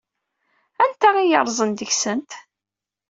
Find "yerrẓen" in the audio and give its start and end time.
1.31-1.71